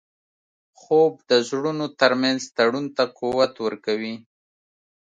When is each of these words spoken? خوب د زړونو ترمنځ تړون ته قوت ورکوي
خوب 0.79 1.13
د 1.29 1.31
زړونو 1.49 1.85
ترمنځ 1.99 2.41
تړون 2.57 2.85
ته 2.95 3.03
قوت 3.19 3.53
ورکوي 3.65 4.15